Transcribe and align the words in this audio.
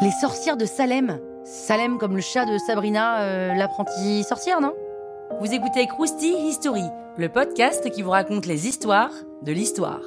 Les 0.00 0.10
sorcières 0.12 0.56
de 0.56 0.64
Salem. 0.64 1.20
Salem 1.44 1.98
comme 1.98 2.16
le 2.16 2.22
chat 2.22 2.46
de 2.46 2.56
Sabrina, 2.56 3.20
euh, 3.20 3.54
l'apprentie 3.54 4.24
sorcière, 4.24 4.62
non? 4.62 4.72
Vous 5.38 5.52
écoutez 5.52 5.86
Krusty 5.86 6.32
History, 6.48 6.84
le 7.18 7.28
podcast 7.28 7.90
qui 7.90 8.00
vous 8.00 8.12
raconte 8.12 8.46
les 8.46 8.66
histoires 8.66 9.12
de 9.42 9.52
l'histoire. 9.52 10.00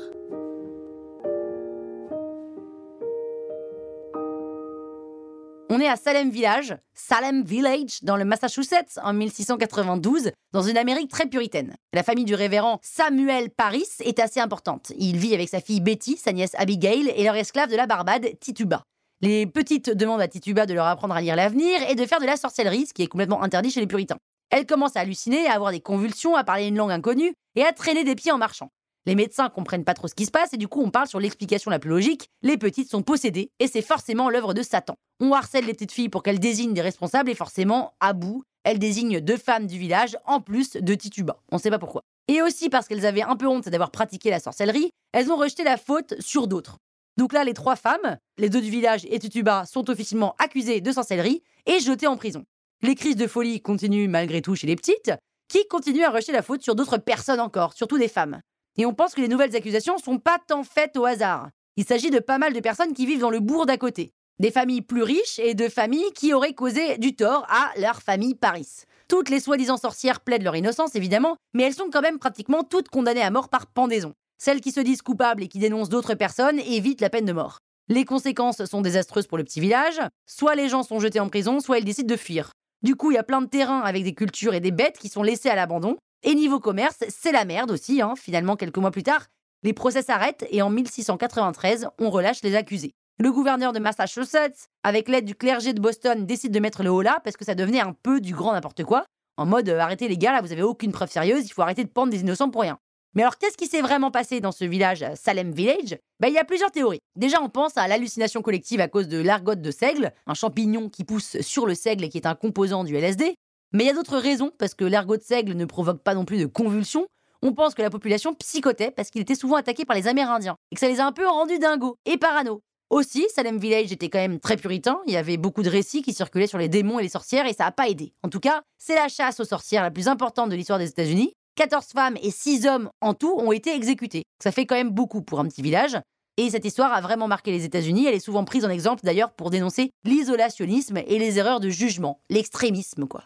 On 5.74 5.80
est 5.80 5.88
à 5.88 5.96
Salem 5.96 6.30
Village, 6.32 6.76
Salem 6.94 7.44
Village, 7.44 8.04
dans 8.04 8.18
le 8.18 8.26
Massachusetts, 8.26 9.00
en 9.02 9.14
1692, 9.14 10.32
dans 10.52 10.64
une 10.64 10.76
Amérique 10.76 11.10
très 11.10 11.28
puritaine. 11.28 11.78
La 11.94 12.04
famille 12.04 12.26
du 12.26 12.36
révérend 12.36 12.82
Samuel 12.84 13.50
Paris 13.52 13.88
est 14.04 14.20
assez 14.20 14.42
importante. 14.42 14.92
Il 14.98 15.16
vit 15.16 15.34
avec 15.34 15.48
sa 15.48 15.62
fille 15.62 15.80
Betty, 15.80 16.18
sa 16.18 16.34
nièce 16.34 16.56
Abigail 16.58 17.14
et 17.16 17.24
leur 17.24 17.38
esclave 17.38 17.72
de 17.72 17.78
la 17.78 17.88
Barbade, 17.88 18.38
Tituba. 18.42 18.84
Les 19.22 19.46
petites 19.46 19.90
demandent 19.90 20.20
à 20.20 20.28
Tituba 20.28 20.66
de 20.66 20.74
leur 20.74 20.88
apprendre 20.88 21.16
à 21.16 21.22
lire 21.22 21.38
l'avenir 21.38 21.80
et 21.90 21.96
de 21.96 22.06
faire 22.06 22.20
de 22.20 22.26
la 22.26 22.36
sorcellerie, 22.36 22.88
ce 22.88 22.94
qui 22.94 23.04
est 23.04 23.08
complètement 23.08 23.42
interdit 23.42 23.72
chez 23.72 23.80
les 23.80 23.88
puritains. 23.88 24.18
Elle 24.50 24.66
commence 24.66 24.98
à 24.98 25.00
halluciner, 25.00 25.48
à 25.48 25.54
avoir 25.54 25.72
des 25.72 25.80
convulsions, 25.80 26.36
à 26.36 26.44
parler 26.44 26.68
une 26.68 26.76
langue 26.76 26.92
inconnue 26.92 27.32
et 27.56 27.64
à 27.64 27.72
traîner 27.72 28.04
des 28.04 28.16
pieds 28.16 28.34
en 28.34 28.38
marchant. 28.38 28.72
Les 29.08 29.16
médecins 29.16 29.50
comprennent 29.50 29.84
pas 29.84 29.96
trop 29.96 30.08
ce 30.08 30.14
qui 30.14 30.26
se 30.26 30.32
passe 30.32 30.54
et 30.54 30.58
du 30.58 30.68
coup 30.68 30.82
on 30.82 30.92
parle 30.92 31.08
sur 31.08 31.20
l'explication 31.20 31.72
la 31.72 31.80
plus 31.80 31.90
logique. 31.90 32.30
Les 32.44 32.58
petites 32.58 32.90
sont 32.90 33.02
possédées 33.02 33.50
et 33.60 33.68
c'est 33.68 33.82
forcément 33.82 34.30
l'œuvre 34.30 34.54
de 34.54 34.62
Satan. 34.62 34.96
On 35.20 35.34
harcèle 35.34 35.66
les 35.66 35.74
petites 35.74 35.92
filles 35.92 36.10
pour 36.10 36.22
qu'elles 36.22 36.40
désignent 36.40 36.74
des 36.74 36.82
responsables 36.82 37.30
et 37.30 37.36
forcément, 37.36 37.94
à 38.00 38.14
bout, 38.14 38.44
elles 38.64 38.78
désignent 38.78 39.20
deux 39.20 39.38
femmes 39.38 39.66
du 39.66 39.80
village 39.80 40.18
en 40.26 40.40
plus 40.40 40.74
de 40.74 40.94
Tituba. 40.94 41.42
On 41.52 41.58
sait 41.58 41.72
pas 41.72 41.80
pourquoi. 41.80 42.04
Et 42.28 42.44
aussi 42.44 42.70
parce 42.70 42.88
qu'elles 42.88 43.06
avaient 43.06 43.24
un 43.24 43.36
peu 43.36 43.48
honte 43.48 43.70
d'avoir 43.70 43.90
pratiqué 43.90 44.30
la 44.30 44.40
sorcellerie, 44.40 44.92
elles 45.14 45.32
ont 45.32 45.36
rejeté 45.36 45.64
la 45.64 45.78
faute 45.78 46.14
sur 46.20 46.48
d'autres. 46.48 46.78
Donc 47.18 47.34
là, 47.34 47.44
les 47.44 47.54
trois 47.54 47.76
femmes, 47.76 48.18
les 48.38 48.50
deux 48.50 48.62
du 48.62 48.70
village 48.70 49.06
et 49.10 49.20
Tituba, 49.20 49.66
sont 49.66 49.90
officiellement 49.90 50.36
accusées 50.38 50.80
de 50.80 50.92
sorcellerie 50.92 51.42
et 51.66 51.80
jetées 51.80 52.08
en 52.08 52.18
prison. 52.18 52.46
Les 52.84 52.96
crises 52.96 53.16
de 53.16 53.28
folie 53.28 53.62
continuent 53.62 54.10
malgré 54.10 54.42
tout 54.42 54.56
chez 54.56 54.68
les 54.68 54.76
petites, 54.76 55.12
qui 55.48 55.68
continuent 55.68 56.06
à 56.06 56.12
rejeter 56.12 56.32
la 56.32 56.42
faute 56.42 56.62
sur 56.62 56.76
d'autres 56.76 56.98
personnes 56.98 57.40
encore, 57.40 57.74
surtout 57.74 57.98
des 57.98 58.08
femmes. 58.08 58.42
Et 58.78 58.86
on 58.86 58.94
pense 58.94 59.14
que 59.14 59.22
les 59.22 59.28
nouvelles 59.28 59.56
accusations 59.56 59.98
sont 59.98 60.20
pas 60.20 60.40
tant 60.48 60.64
faites 60.64 60.98
au 60.98 61.06
hasard. 61.06 61.50
Il 61.78 61.86
s'agit 61.86 62.10
de 62.10 62.20
pas 62.20 62.38
mal 62.38 62.54
de 62.54 62.60
personnes 62.60 62.94
qui 62.94 63.06
vivent 63.06 63.22
dans 63.22 63.30
le 63.30 63.40
bourg 63.40 63.66
d'à 63.66 63.78
côté. 63.78 64.12
Des 64.40 64.52
familles 64.52 64.82
plus 64.82 65.04
riches 65.04 65.40
et 65.40 65.54
de 65.54 65.70
familles 65.70 66.12
qui 66.16 66.34
auraient 66.34 66.54
causé 66.54 66.98
du 66.98 67.16
tort 67.16 67.46
à 67.50 67.72
leur 67.78 68.02
famille 68.02 68.36
Paris. 68.36 68.68
Toutes 69.08 69.30
les 69.30 69.40
soi-disant 69.40 69.78
sorcières 69.78 70.22
plaident 70.22 70.44
leur 70.44 70.56
innocence, 70.56 70.96
évidemment, 70.96 71.38
mais 71.54 71.64
elles 71.64 71.74
sont 71.74 71.90
quand 71.92 72.02
même 72.02 72.18
pratiquement 72.18 72.64
toutes 72.64 72.90
condamnées 72.90 73.22
à 73.22 73.30
mort 73.30 73.50
par 73.50 73.68
pendaison. 73.68 74.14
Celles 74.38 74.62
qui 74.62 74.72
se 74.72 74.80
disent 74.80 75.02
coupables 75.02 75.44
et 75.44 75.48
qui 75.48 75.60
dénoncent 75.60 75.90
d'autres 75.90 76.16
personnes 76.16 76.60
évitent 76.60 77.02
la 77.02 77.10
peine 77.10 77.26
de 77.26 77.34
mort. 77.34 77.60
Les 77.90 78.06
conséquences 78.06 78.64
sont 78.66 78.82
désastreuses 78.82 79.28
pour 79.28 79.38
le 79.38 79.44
petit 79.44 79.60
village. 79.60 80.02
Soit 80.26 80.56
les 80.56 80.70
gens 80.70 80.82
sont 80.82 81.00
jetés 81.00 81.20
en 81.20 81.30
prison, 81.30 81.60
soit 81.60 81.78
ils 81.78 81.86
décident 81.86 82.08
de 82.08 82.18
fuir. 82.18 82.52
Du 82.82 82.96
coup, 82.96 83.12
il 83.12 83.16
y 83.16 83.20
a 83.20 83.24
plein 83.24 83.42
de 83.42 83.48
terrains 83.48 83.82
avec 83.82 84.04
des 84.04 84.14
cultures 84.14 84.54
et 84.54 84.60
des 84.60 84.72
bêtes 84.72 84.98
qui 84.98 85.10
sont 85.10 85.24
laissés 85.24 85.50
à 85.50 85.56
l'abandon. 85.56 85.98
Et 86.24 86.36
niveau 86.36 86.60
commerce, 86.60 87.04
c'est 87.10 87.32
la 87.32 87.46
merde 87.46 87.72
aussi. 87.72 88.02
Hein. 88.02 88.14
Finalement, 88.16 88.56
quelques 88.56 88.78
mois 88.78 88.92
plus 88.92 89.02
tard, 89.02 89.26
les 89.64 89.74
procès 89.74 90.04
s'arrêtent 90.04 90.46
et 90.52 90.62
en 90.62 90.70
1693, 90.70 91.88
on 92.00 92.10
relâche 92.12 92.44
les 92.44 92.56
accusés. 92.56 92.92
Le 93.18 93.32
gouverneur 93.32 93.74
de 93.74 93.80
Massachusetts, 93.80 94.68
avec 94.84 95.08
l'aide 95.08 95.26
du 95.26 95.36
clergé 95.36 95.74
de 95.74 95.82
Boston, 95.82 96.26
décide 96.26 96.52
de 96.52 96.60
mettre 96.60 96.84
le 96.84 96.92
haut 96.92 97.02
là 97.02 97.20
parce 97.24 97.38
que 97.38 97.46
ça 97.46 97.56
devenait 97.56 97.80
un 97.80 97.94
peu 97.94 98.22
du 98.22 98.34
grand 98.34 98.54
n'importe 98.54 98.84
quoi. 98.84 99.06
En 99.38 99.46
mode 99.46 99.70
euh, 99.70 99.80
arrêtez 99.80 100.08
les 100.08 100.18
gars, 100.18 100.32
là 100.32 100.42
vous 100.42 100.52
avez 100.52 100.64
aucune 100.64 100.92
preuve 100.92 101.12
sérieuse, 101.12 101.46
il 101.46 101.54
faut 101.54 101.62
arrêter 101.62 101.84
de 101.84 101.90
pendre 101.90 102.12
des 102.12 102.22
innocents 102.22 102.50
pour 102.50 102.62
rien. 102.62 102.78
Mais 103.14 103.24
alors 103.24 103.38
qu'est-ce 103.38 103.58
qui 103.58 103.68
s'est 103.68 103.82
vraiment 103.82 104.12
passé 104.12 104.40
dans 104.40 104.52
ce 104.52 104.66
village 104.66 105.04
euh, 105.04 105.16
Salem 105.16 105.52
Village? 105.52 105.98
Bah, 106.20 106.30
Il 106.30 106.34
y 106.34 106.40
a 106.40 106.46
plusieurs 106.46 106.72
théories. 106.72 107.00
Déjà 107.16 107.42
on 107.42 107.50
pense 107.50 107.78
à 107.78 107.88
l'hallucination 107.88 108.42
collective 108.42 108.82
à 108.82 108.88
cause 108.88 109.08
de 109.08 109.22
l'argote 109.22 109.62
de 109.62 109.72
seigle, 109.72 110.14
un 110.28 110.34
champignon 110.34 110.90
qui 110.90 111.04
pousse 111.04 111.42
sur 111.42 111.66
le 111.66 111.76
seigle 111.76 112.04
et 112.04 112.10
qui 112.10 112.18
est 112.18 112.28
un 112.28 112.36
composant 112.36 112.84
du 112.84 112.96
LSD. 112.96 113.36
Mais 113.74 113.86
il 113.86 113.88
y 113.88 113.90
a 113.90 113.94
d'autres 113.94 114.18
raisons, 114.18 114.52
parce 114.58 114.74
que 114.74 114.84
l'ergot 114.84 115.18
de 115.18 115.22
seigle 115.22 115.54
ne 115.54 115.66
provoque 115.66 116.02
pas 116.02 116.14
non 116.14 116.26
plus 116.26 116.40
de 116.40 116.46
convulsions. 116.46 117.08
On 117.42 117.54
pense 117.54 117.74
que 117.74 117.82
la 117.82 117.90
population 117.90 118.34
psychotait 118.34 118.92
parce 118.92 119.10
qu'il 119.10 119.22
était 119.22 119.36
souvent 119.36 119.56
attaqué 119.56 119.86
par 119.86 119.96
les 119.96 120.08
Amérindiens, 120.08 120.56
et 120.72 120.76
que 120.76 120.80
ça 120.80 120.88
les 120.88 121.00
a 121.00 121.06
un 121.06 121.12
peu 121.12 121.28
rendus 121.28 121.58
dingos 121.58 121.96
et 122.06 122.18
parano. 122.18 122.62
Aussi, 122.90 123.26
Salem 123.34 123.58
Village 123.58 123.94
était 123.94 124.10
quand 124.10 124.20
même 124.20 124.42
très 124.42 124.58
puritain, 124.58 125.00
il 125.08 125.14
y 125.14 125.18
avait 125.18 125.38
beaucoup 125.38 125.64
de 125.64 125.70
récits 125.70 126.02
qui 126.02 126.14
circulaient 126.14 126.48
sur 126.48 126.58
les 126.58 126.68
démons 126.68 127.00
et 127.00 127.04
les 127.04 127.10
sorcières, 127.10 127.48
et 127.48 127.54
ça 127.54 127.64
n'a 127.64 127.72
pas 127.72 127.88
aidé. 127.88 128.14
En 128.22 128.30
tout 128.30 128.42
cas, 128.42 128.62
c'est 128.78 128.96
la 128.96 129.08
chasse 129.08 129.40
aux 129.40 129.46
sorcières 129.46 129.84
la 129.84 129.92
plus 129.92 130.10
importante 130.10 130.50
de 130.50 130.56
l'histoire 130.56 130.78
des 130.78 130.90
États-Unis. 130.90 131.34
14 131.56 131.86
femmes 131.96 132.18
et 132.22 132.32
6 132.32 132.68
hommes 132.68 132.90
en 133.00 133.14
tout 133.14 133.34
ont 133.38 133.54
été 133.54 133.74
exécutés. 133.74 134.24
Ça 134.44 134.52
fait 134.52 134.66
quand 134.66 134.76
même 134.76 134.90
beaucoup 134.90 135.22
pour 135.22 135.40
un 135.40 135.48
petit 135.48 135.62
village. 135.62 135.98
Et 136.38 136.50
cette 136.50 136.66
histoire 136.66 136.94
a 136.94 137.02
vraiment 137.02 137.28
marqué 137.28 137.52
les 137.52 137.66
États-Unis. 137.66 138.08
Elle 138.08 138.16
est 138.16 138.20
souvent 138.20 138.44
prise 138.46 138.66
en 138.66 138.70
exemple 138.70 139.02
d'ailleurs 139.04 139.32
pour 139.32 139.50
dénoncer 139.50 139.92
l'isolationnisme 140.04 140.98
et 140.98 141.20
les 141.20 141.40
erreurs 141.40 141.60
de 141.60 141.70
jugement, 141.70 142.20
l'extrémisme 142.30 143.06
quoi. 143.06 143.26